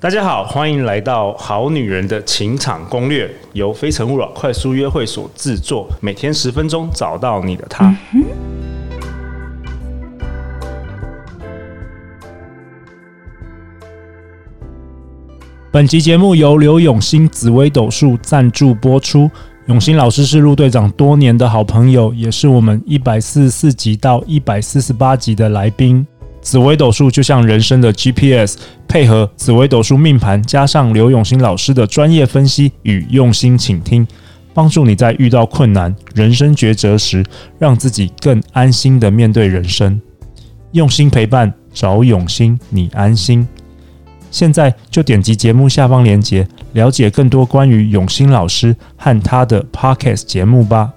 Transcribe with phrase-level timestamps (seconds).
[0.00, 7.92] 大家好，欢迎来到《好女人的情场攻略》，由非诚勿扰快速约会所制作，每天十分钟，找到你的他。
[15.72, 19.28] 本集节目由刘永新紫薇斗数赞助播出。
[19.66, 26.06] 永新老师是陆队长多年的好朋友，也是我们一百四十四集到一百四十八集的来宾。
[26.48, 28.56] 紫微斗数就像人生的 GPS，
[28.88, 34.08] 配合紫微斗数命盘，加上刘永新老师的专业分析与用心倾听，
[34.54, 37.22] 帮助你在遇到困难、人生抉择时，
[37.58, 40.00] 让自己更安心的面对人生。
[40.72, 43.46] 用心陪伴，找永新，你安心。
[44.30, 50.94] 现在就点击节目下方链接，了解更多关于永新老师和他的 Podcast 节目吧。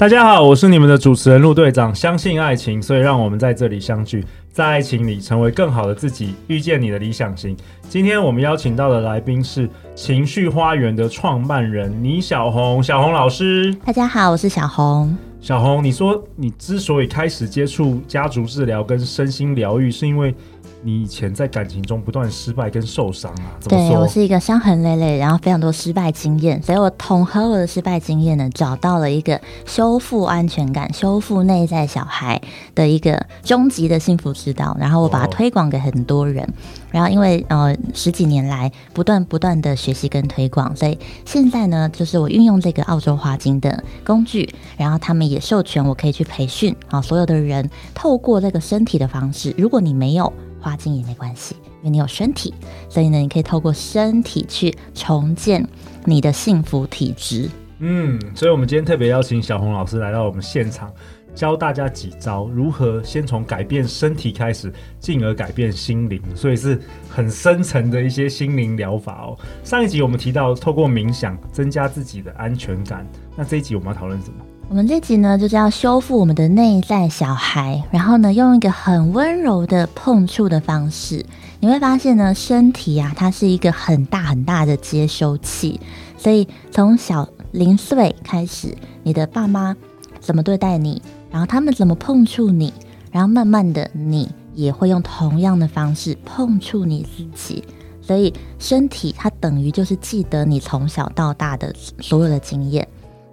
[0.00, 1.94] 大家好，我是你们的主持人陆队长。
[1.94, 7.54] 相信爱情，所以让我们在这里相聚，在爱情里成为更好的自己，遇见你的理想型。
[7.86, 13.76] 今天我们邀请到的来宾是情绪花园的创办人倪小红，小红老师。
[13.84, 15.14] 大家好，我是小红。
[15.38, 20.34] 小红，你说你之所以开始接触家族治疗跟身心疗愈，是因为？
[20.82, 23.52] 你以前在感情中不断失败跟受伤啊？
[23.68, 32.40] 对，我是一个伤痕累累，然后非常多失败经验，所以我统合我的失败经验呢，找到了一个修复安全感、修复内在小孩
[32.74, 34.74] 的一个终极的幸福之道。
[34.80, 36.42] 然后我把它推广给很多人。
[36.44, 36.52] 哦、
[36.92, 50.32] 然后因为呃十几年来不断不断的学习跟推广，所以现在呢，就是我运用这个澳洲花精的工具，然后他们也授权我可以去培训啊，所有的人透过这个身体的方式，如果你没有。
[50.60, 52.54] 花精也没关系，因为你有身体，
[52.88, 55.66] 所以呢，你可以透过身体去重建
[56.04, 57.48] 你的幸福体质。
[57.78, 60.92] 嗯，所以我们今天特别邀请小红老师来到我们现场，
[61.34, 69.38] 教大家几招如何先从改变身体开始，进而改变心灵，所以是很深层的一些心灵疗法哦。
[69.64, 74.44] 上一集我们提到透过冥想增加自己的安全感，那这一集我们要讨论什么？
[74.70, 81.26] 我们这集呢，就是要修复我们的内在小孩，然后呢，用一个很温柔的碰触的方式，
[81.58, 85.80] 你会发现呢，身体啊，它是一个很大很大的接收器，
[86.16, 88.72] 所以从小零岁开始，
[89.02, 89.76] 你的爸妈
[90.20, 91.02] 怎么对待你，
[91.32, 92.72] 然后他们怎么碰触你，
[93.10, 97.64] 然后慢慢的，你也会用同样的方式碰触你自己，
[98.00, 102.86] 所以身体它等于就是记得你从小到大的所有的经验。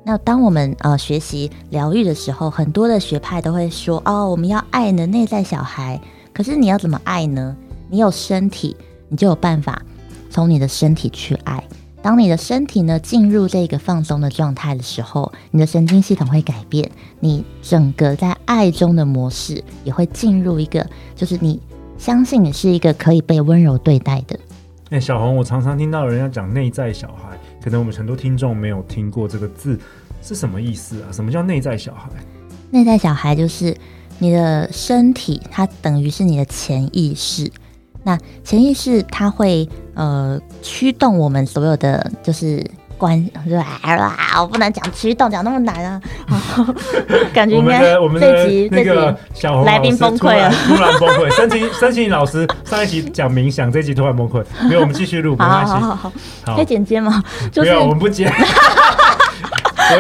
[0.08, 6.00] 那当我们呃学习疗愈的时候，很多的学派都会说哦，我们要爱你的内在小孩。
[6.32, 7.54] 可是你要怎么爱呢？
[7.90, 8.74] 你有身体，
[9.10, 9.82] 你就有办法
[10.30, 11.62] 从你的身体去爱。
[12.02, 21.62] 当你的身体呢进入这个放松的状态的时候，你的神经系统会改变，你整个在爱中的模式也会进入一个，就是你
[21.98, 24.40] 相信你是一个可以被温柔对待的。
[24.90, 27.27] 哎，小红，我常常听到人家讲内在小孩，
[27.68, 29.78] 可能我们很多听众没有听过这个字
[30.22, 31.12] 是什么意思啊？
[31.12, 32.10] 什么叫内在小孩？
[32.72, 33.76] 内在小孩就是
[34.20, 37.52] 你的身体，它等于是你的潜意识。
[38.04, 42.66] 那潜意识它会呃驱动我们所有的就是。
[42.98, 46.02] 关对啊，我不能讲驱动，讲那么难啊！
[47.34, 48.90] 感觉应该我们这集这集
[49.66, 51.30] 来宾崩溃了，突然崩溃。
[51.36, 54.44] 申请申请老师上一集讲冥想，这集突然崩溃。
[54.68, 55.72] 没有，我们继续录，没关系。
[55.74, 56.12] 好好好，
[56.46, 57.24] 好，可以剪接吗？
[57.52, 58.34] 就是、没有，我们不剪。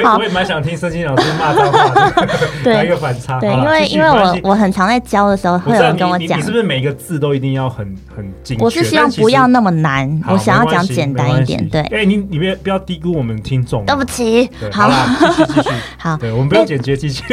[0.04, 2.28] 我我也蛮想听申鑫老师骂脏话的，
[2.74, 3.40] 来一个反差。
[3.40, 8.64] 对，因为因为我我很常在教的时候，会有人跟我讲，你是不是每一个字都一定要很很精确？
[8.64, 11.68] 我是希望不要那么难，我想要讲简单一点。
[11.70, 13.86] 对，哎，你你别不要低估我们听众。
[13.86, 15.70] 对不起，好了，继续继续。
[15.98, 17.24] 好，对，我们不要剪接继续。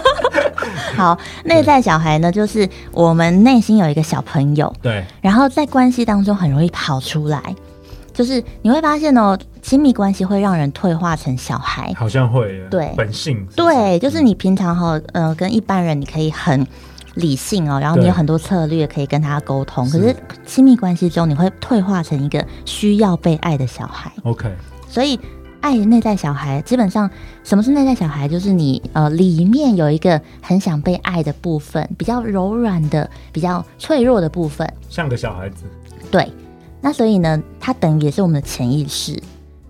[0.96, 7.40] 好，内在小孩呢，就是我们内心有一个小朋友，对，然后在关系当中很容易跑出来。
[8.12, 16.66] 就是你会发现哦，亲密关系会让人退化成小孩，好像会，对，本性是是，对，就是你平常哈，呃，跟一般人你可以很
[17.14, 20.14] 理性哦，然后你有很多策略可以跟他沟通，可是。
[20.44, 24.12] 亲密关系中你会退化成一个需要被爱的小孩。
[24.24, 24.54] OK，
[24.86, 25.18] 所以
[25.62, 27.10] 爱内在小孩，基本上
[27.42, 28.28] 什么是内在小孩？
[28.28, 35.64] 就是你呃里面有一个很想被爱的部分，比较柔软的、比较脆弱的部分，像个小孩子，
[36.10, 36.30] 对。
[36.82, 39.18] 那所以呢，它等于也是我们的潜意识，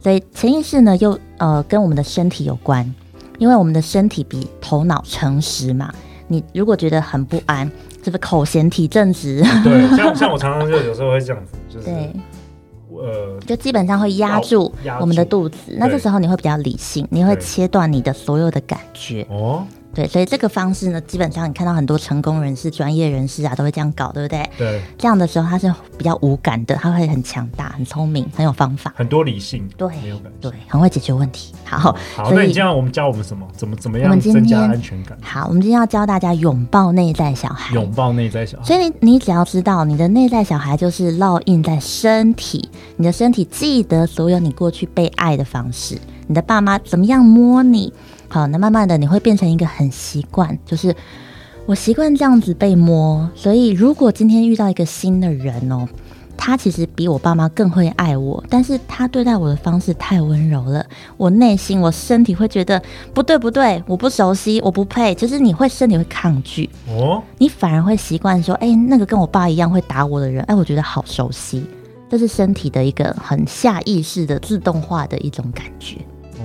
[0.05, 2.95] 所以潜意识呢又呃跟我们的身体有关，
[3.39, 5.91] 因为我们的身体比头脑诚实嘛。
[6.29, 7.67] 你如果觉得很不安，
[8.03, 9.43] 是不是口嫌体正直？
[9.63, 12.13] 对， 像像我常常就有时候会这样子，就是对，
[12.91, 14.71] 呃，就基本上会压住
[15.01, 15.57] 我们的肚子。
[15.79, 19.27] 那这时候你会比较理性，你会切断你的所有的感觉。
[19.31, 24.51] 哦，对，所以这个方式呢，基本上你看到很多成功人士、专业人士啊，都会这样搞，对不对？
[24.59, 24.83] 对。
[24.99, 31.55] 这样的时候，他是比较无感的，他会很强大、很聪明、很有方法，很多理性，对，没有感觉，对，很会解决问题。
[31.65, 33.47] 好，嗯、好，那你这样，我们教我们什么？
[33.57, 35.17] 怎么怎么样增加安全感？
[35.23, 38.65] 好，我们今天要教大家拥抱内在小孩，拥抱内在小孩。
[38.65, 47.93] 所以你你只要知道，你的内在小孩就是烙印在身体，你的身体记得所有你过去被爱的方式，你的爸妈怎么样摸你。
[48.35, 50.93] 好，那慢慢的你会变成一个很习惯，就是
[51.67, 55.87] 我习惯这样子被摸，所以如果今天遇到一个新的人哦，
[56.37, 60.85] 他其实比我爸妈更会爱我，但是他对待我的方式太温柔了，
[61.17, 62.83] 我内心我身体会觉得
[63.13, 71.65] 不对不对，我不熟悉，我不配，就是你会身体会抗拒哦，你反而会习惯说，哎，那个跟我爸一样会打我的人，哎，我觉得好熟悉，
[72.11, 75.99] 这是身体的一个很下意识的自动化的一种感觉。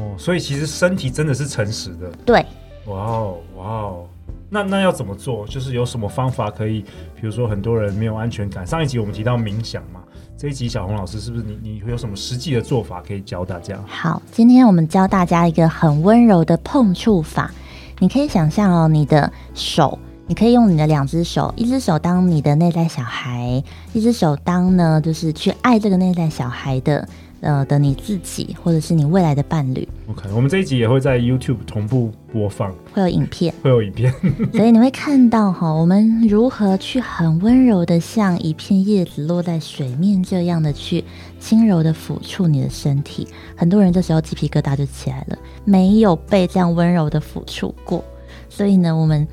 [0.10, 2.10] 哦，所以其实身体真的是诚实的。
[2.26, 2.46] 对，
[2.86, 4.06] 哇哦，哇哦，
[4.50, 5.46] 那那要怎么做？
[5.48, 6.82] 就是有什么方法可以？
[7.16, 8.66] 比如说很多人没有安全感。
[8.66, 10.02] 上一集我们提到冥想嘛，
[10.38, 13.78] 这一集小红老师是不是你你会有什么实际的做法可以教大家？
[13.88, 17.52] 好，今天我们教大家一个很温柔的碰触法。
[18.00, 23.62] 你可以想象哦，你的手，你可以用你的两只手，一只手当你的内在小孩，
[23.92, 27.08] 一只手当呢，就是去爱这个内在小孩的。
[27.42, 29.88] 呃的你自己，或者是你未来的伴侣。
[30.08, 34.14] OK，我们这一集也会在 YouTube 同步播放，会有影片，会有影片，
[34.54, 41.04] 所以你会看到哈，我们如何去很温柔的像一片叶子落在水面这样的去
[41.40, 43.28] 轻柔的抚触你的身体。
[43.56, 48.04] 很多人这时候鸡皮疙瘩就起来了，没有被这样温柔的抚触过，
[48.50, 49.28] 所以呢，我们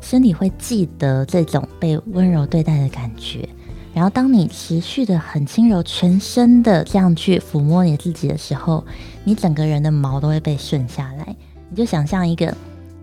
[0.00, 3.48] 身体会记得这种被温柔对待的感觉。
[3.92, 8.84] 然后，当你持续的很轻柔，全身的这样去抚摸你自己的时候，
[9.24, 11.34] 你整个人的毛都会被顺下来。
[11.68, 12.54] 你就想象一个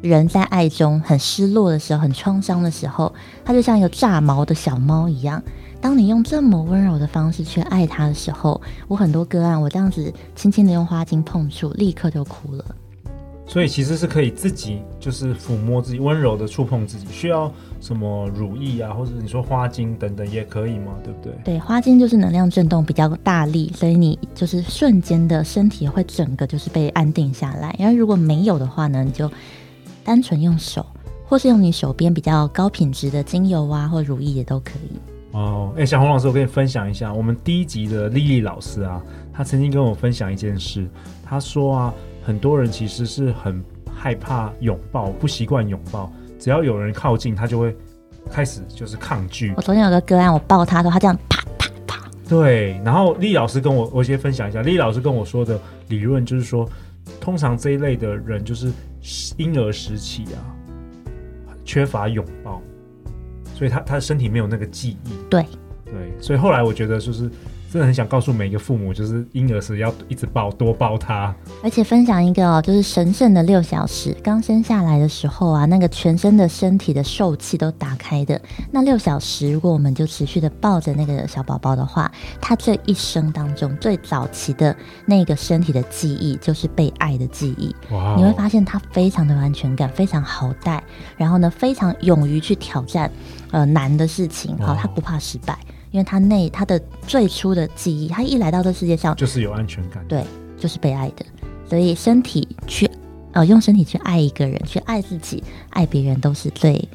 [0.01, 3.13] 人在爱中很失落的时候，很创伤的时候，
[3.43, 5.43] 他就像一个炸毛的小猫一样。
[5.81, 12.65] 当你用这么温柔的方式去爱他的时候，我很多个案，我这样子轻轻的用花精碰触，立刻就哭了。
[13.49, 17.49] 所以其实是可以自己就是抚摸自己，温柔的触碰自己，需要
[17.79, 20.93] 什么乳液啊，或者你说花精等等也可以吗？
[21.01, 21.33] 对不对？
[21.45, 27.73] 对，花精就是能量震动比较大力，所以你就是瞬间的身体会整个就是被安定下来。
[27.79, 29.31] 然后如果没有的话呢，你就
[30.03, 30.85] 单纯用手，
[31.25, 34.99] 或是用你手边比较高品质的精油啊，或乳液也都可以。
[35.31, 39.01] 哦，哎，小红老师，我跟你分享一下，我们第一集的丽丽老师啊，
[39.33, 40.85] 她曾经跟我分享一件事，
[41.23, 41.93] 她说啊。
[42.27, 46.11] 很多人其实是很害怕拥抱，不习惯拥抱。
[46.37, 47.73] 只要有人靠近，他就会
[48.29, 49.53] 开始就是抗拒。
[49.55, 52.11] 我昨天有个个案，我抱他的时候他这样啪啪啪。
[52.27, 55.57] 对，然后丽老师跟我，我先分享一下，丽老师跟我说的
[55.87, 56.69] 理论就是说，
[57.21, 58.73] 通常这一类的人就是
[59.37, 60.51] 婴儿时期啊，
[61.63, 62.61] 缺乏拥抱，
[63.55, 65.11] 所以他他的身体没有那个记忆。
[65.29, 65.45] 对
[65.85, 67.31] 对，所以后来我觉得就是。
[67.77, 71.31] 真的很想告诉每一个父母，就是婴儿时要一直抱，多抱他。
[71.63, 78.41] 而且分享一个哦，就是神圣的六小时，刚生下来的时候啊，那个全身的身体的受气都打开的
[78.71, 84.75] 那六小时，如果我们就持续的抱着那个小宝宝的话，他这一生当中最早期的
[85.05, 87.75] 那个身体的记忆，就是被爱的记忆。
[87.93, 88.15] 哇！
[88.17, 90.83] 你会发现他非常的有安全感，非常好带，
[91.15, 93.11] 然后呢，非常勇于去挑战
[93.51, 95.55] 呃难的事情，好，他不怕失败。
[95.91, 100.23] 因为他内他的最初的记忆，他一来到这世界上就是有安全感，对，
[100.57, 101.25] 就是被爱的，
[101.67, 102.89] 所以身体去
[103.31, 106.87] 呃用身体去爱一个人，去爱自己，爱别人都是最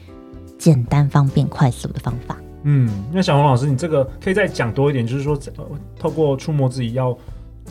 [0.58, 2.36] 简单、方便、快速的方法。
[2.64, 5.64] 嗯，那小红老师，你这个可以再讲多一点，就是说，呃，
[5.98, 7.16] 透过触摸自己要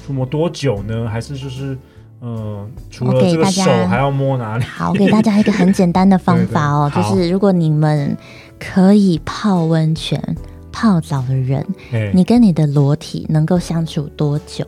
[0.05, 1.07] 触摸多久呢？
[1.07, 1.77] 还是就是
[2.19, 4.63] 嗯，除了这个手还要摸哪里？
[4.65, 8.17] 好，我给大家一个很简单的方法哦， 对对对，就是如果你们
[8.60, 10.19] 可以泡温泉。
[10.72, 14.66] 泡澡的人，欸、你跟你的裸体能够相处多久？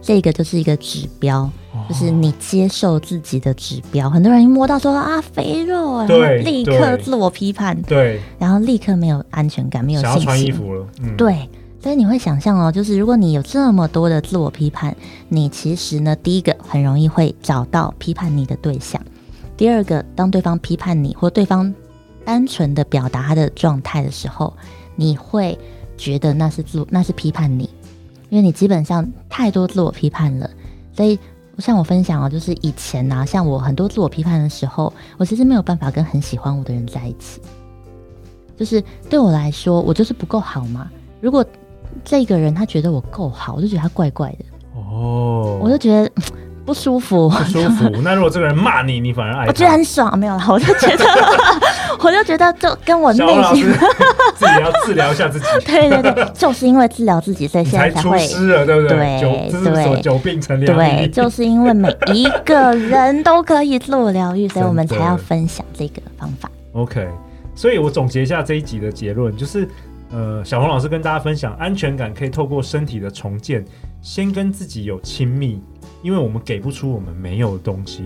[0.00, 1.40] 这个就是一个指标，
[1.72, 4.08] 哦、就是你接受自己的指标。
[4.08, 10.22] 很多人一摸到说啊肥肉啊，对立刻自我批判，对，然后立刻没有安全感，没有信心。
[10.22, 11.46] 穿衣服了，嗯、对，
[11.82, 14.96] 所以你会想象哦，就是如果你有这么多的自我批判，
[15.28, 18.98] 你其实呢，第一个很容易会找到批判你的对象；
[19.58, 21.74] 第二个，当对方批判你，或对方
[22.24, 24.54] 单纯的表达他的状态的时候。
[25.00, 25.56] 你会
[25.96, 27.70] 觉得那是自那是批判你，
[28.30, 30.50] 因为你基本上太多自我批判了。
[30.92, 31.16] 所以
[31.58, 37.40] 像我分享啊，就是以前啊，像我很多自我批判的时候，我其实没有办法跟很喜欢我的人在一起。
[38.56, 40.90] 就是对我来说，我就是不够好嘛。
[41.20, 41.46] 如果
[42.04, 44.44] 这个人他觉得我够好，我就觉得他怪怪的。
[44.74, 46.10] 哦，我就觉得
[46.68, 47.88] 不舒服，不舒服。
[48.04, 50.18] 那如果这个人骂你，你反而爱他，我觉得很爽。
[50.18, 51.04] 没有了， 我就觉得，
[51.98, 53.64] 我就觉得，就跟我内心
[54.34, 55.46] 自己要治疗一下自己。
[55.64, 59.18] 对对对，就是因为治疗自己，所以现在才会出师了，对不对？
[59.50, 61.06] 对对，久病成良医。
[61.06, 66.50] 对，就是因为每一个人都可以自我疗愈，所以我们才要分享这个方法。
[66.74, 67.08] OK，
[67.54, 69.66] 所以我总结一下这一集的结论，就是
[70.12, 73.64] 呃，小红老师跟大家分享，安全感可以透过身体的重建，
[74.02, 75.62] 先跟自己有亲密。
[76.02, 78.04] 因为我们给不出我们没有的东西，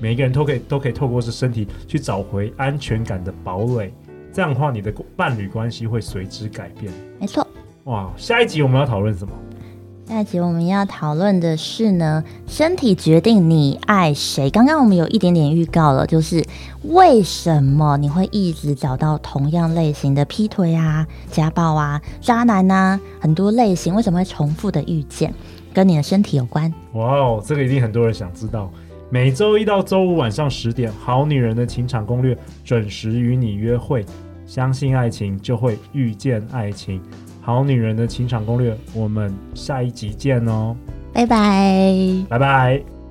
[0.00, 3.92] 每一个人都可以都可以透过这身体去找回安全感的堡垒，
[4.32, 6.92] 这样的话，你的伴侣关系会随之改变。
[7.20, 7.46] 没错。
[7.84, 9.32] 哇，下一集我们要讨论什么？
[10.08, 14.50] 下一集我们要讨论的是呢，身体决定你爱谁。
[14.50, 16.44] 刚刚我们有一点点预告了，就是
[16.82, 25.32] 为什么你会一直找到同样类型的劈腿啊、家暴啊、渣男啊，很多类型为什么会重复的遇见？
[25.72, 26.72] 跟你的身体有关。
[26.92, 28.70] 哇哦，这个一定很多人想知道。
[29.10, 34.06] 每周一到周五晚上十点，《好女人的情场攻略》准时与你约会。
[34.46, 36.98] 相信爱情，就会遇见爱情。
[37.40, 40.76] 《好女人的情场攻略》，我们下一集见哦。
[41.12, 41.94] 拜拜，
[42.28, 43.01] 拜拜。